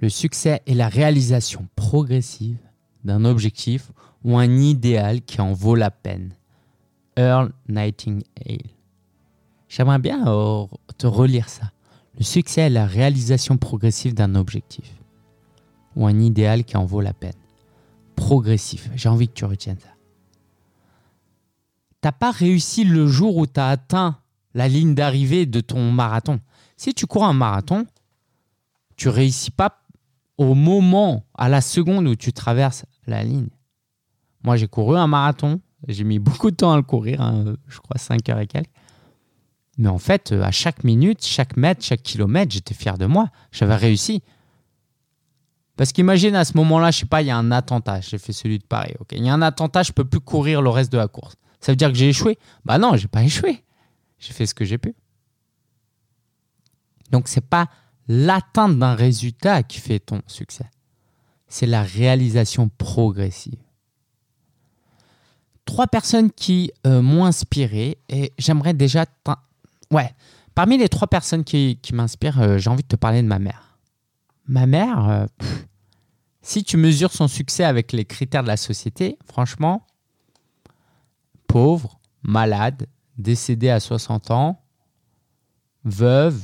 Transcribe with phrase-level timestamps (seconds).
[0.00, 2.56] Le succès est la réalisation progressive
[3.04, 3.92] d'un objectif
[4.24, 6.34] ou un idéal qui en vaut la peine.
[7.16, 8.70] Earl Nightingale.
[9.68, 10.64] J'aimerais bien euh,
[10.96, 11.70] te relire ça.
[12.18, 14.90] Le succès est la réalisation progressive d'un objectif
[15.96, 17.34] ou un idéal qui en vaut la peine.
[18.16, 18.90] Progressif.
[18.94, 19.90] J'ai envie que tu retiennes ça.
[22.00, 24.18] T'as pas réussi le jour où tu as atteint
[24.54, 26.40] la ligne d'arrivée de ton marathon.
[26.78, 27.86] Si tu cours un marathon,
[28.96, 29.80] tu réussis pas
[30.40, 33.50] au moment, à la seconde où tu traverses la ligne.
[34.42, 35.60] Moi, j'ai couru un marathon.
[35.86, 38.70] J'ai mis beaucoup de temps à le courir, hein, je crois 5 heures et quelques.
[39.76, 43.28] Mais en fait, à chaque minute, chaque mètre, chaque kilomètre, j'étais fier de moi.
[43.52, 44.22] J'avais réussi.
[45.76, 48.00] Parce qu'imagine à ce moment-là, je sais pas, il y a un attentat.
[48.00, 48.94] J'ai fait celui de Paris.
[48.98, 51.34] ok il y a un attentat, je peux plus courir le reste de la course.
[51.60, 52.38] Ça veut dire que j'ai échoué?
[52.64, 53.62] Bah non, j'ai pas échoué.
[54.18, 54.94] J'ai fait ce que j'ai pu.
[57.10, 57.68] Donc c'est pas
[58.08, 60.68] l'atteinte d'un résultat qui fait ton succès.
[61.48, 63.58] C'est la réalisation progressive.
[65.64, 69.06] Trois personnes qui euh, m'ont inspiré et j'aimerais déjà...
[69.90, 70.14] Ouais,
[70.54, 73.78] parmi les trois personnes qui, m'inspirent, euh, j'ai envie de te parler de ma mère.
[74.46, 75.26] Ma mère, euh,
[76.42, 79.86] si tu mesures son succès avec les critères de la société, franchement,
[81.46, 84.62] pauvre, malade, décédée à 60 ans,
[85.84, 86.40] veuve,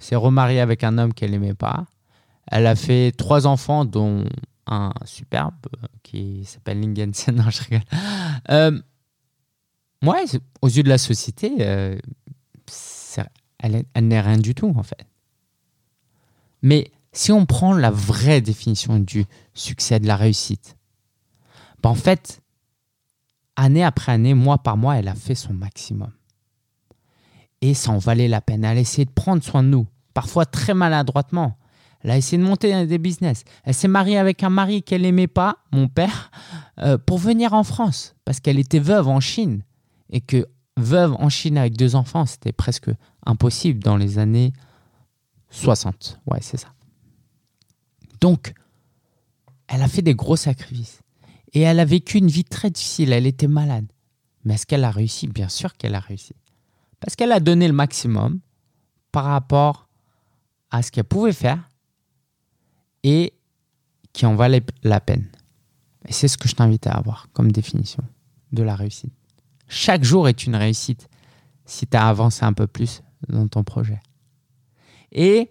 [0.00, 1.86] s'est remariée avec un homme qu'elle n'aimait pas.
[2.46, 4.24] Elle a fait trois enfants, dont
[4.66, 5.54] un superbe
[6.02, 7.34] qui s'appelle Lingensen.
[7.36, 7.82] Non, je rigole.
[8.50, 8.80] Euh,
[10.04, 10.24] ouais,
[10.62, 11.98] aux yeux de la société, euh,
[13.58, 15.06] elle, n'est rien du tout, en fait.
[16.62, 20.76] Mais si on prend la vraie définition du succès, de la réussite,
[21.82, 22.42] ben en fait,
[23.56, 26.12] année après année, mois par mois, elle a fait son maximum.
[27.62, 28.64] Et ça en valait la peine.
[28.64, 31.56] Elle a essayé de prendre soin de nous, parfois très maladroitement.
[32.02, 33.44] Elle a essayé de monter des business.
[33.64, 36.30] Elle s'est mariée avec un mari qu'elle n'aimait pas, mon père,
[36.78, 39.62] euh, pour venir en France, parce qu'elle était veuve en Chine.
[40.08, 42.90] Et que veuve en Chine avec deux enfants, c'était presque
[43.26, 44.52] impossible dans les années
[45.50, 46.20] 60.
[46.26, 46.72] Ouais, c'est ça.
[48.20, 48.54] Donc,
[49.68, 51.00] elle a fait des gros sacrifices.
[51.52, 53.86] Et elle a vécu une vie très difficile, elle était malade.
[54.44, 55.26] Mais est-ce qu'elle a réussi?
[55.26, 56.34] Bien sûr qu'elle a réussi.
[57.00, 58.40] Parce qu'elle a donné le maximum
[59.12, 59.88] par rapport
[60.70, 61.70] à ce qu'elle pouvait faire
[63.02, 63.32] et
[64.12, 65.28] qui en valait la peine.
[66.06, 68.04] Et c'est ce que je t'invite à avoir comme définition
[68.52, 69.12] de la réussite.
[69.68, 71.08] Chaque jour est une réussite
[71.64, 74.00] si tu as avancé un peu plus dans ton projet.
[75.12, 75.50] Et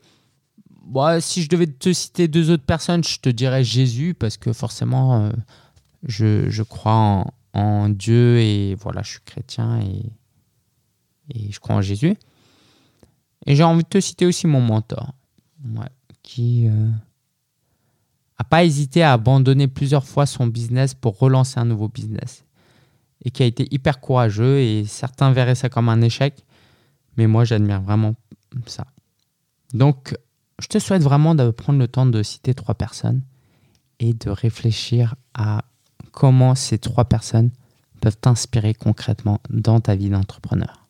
[1.19, 5.25] si je devais te citer deux autres personnes, je te dirais Jésus, parce que forcément,
[5.25, 5.31] euh,
[6.03, 10.11] je, crois en, Dieu et voilà, je suis chrétien et,
[11.29, 12.15] et je crois en Jésus.
[13.45, 15.13] Et j'ai envie de te citer aussi mon mentor,
[16.23, 21.87] qui n'a euh, pas hésité à abandonner plusieurs fois son business pour relancer un nouveau
[21.87, 22.43] business.
[23.23, 26.45] Et qui a été hyper courageux et certains verraient ça comme un échec,
[27.17, 28.15] mais moi j'admire vraiment
[28.65, 28.85] ça.
[29.73, 30.15] Donc
[30.59, 33.21] je te souhaite vraiment de prendre le temps de citer trois personnes
[33.99, 35.63] et de réfléchir à
[36.11, 37.51] comment ces trois personnes
[38.01, 40.88] peuvent t'inspirer concrètement dans ta vie d'entrepreneur.